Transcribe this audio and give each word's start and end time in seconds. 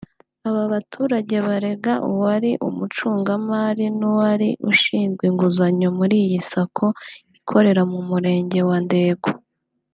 Aba 0.47 0.63
baturage 0.73 1.35
barega 1.47 1.93
uwari 2.11 2.51
umucungamari 2.67 3.85
n’uwari 3.99 4.49
ushinzwe 4.71 5.23
inguzanyo 5.29 5.87
muri 5.97 6.15
iyi 6.25 6.39
Sacco 6.49 6.87
ikorera 7.37 7.81
mu 7.91 7.99
Murenge 8.09 8.59
wa 8.69 8.77
Ndego 8.87 9.29